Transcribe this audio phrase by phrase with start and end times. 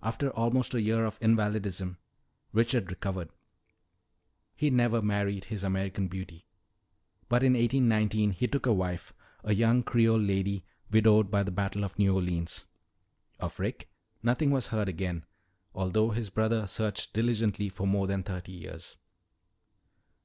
[0.00, 1.98] "After almost a year of invalidism,
[2.52, 3.30] Richard recovered.
[4.54, 6.46] He never married his American beauty.
[7.28, 11.82] But in 1819 he took a wife, a young Creole lady widowed by the Battle
[11.82, 12.64] of New Orleans.
[13.40, 13.90] Of Rick
[14.22, 15.24] nothing was heard again,
[15.74, 18.96] although his brother searched diligently for more than thirty years."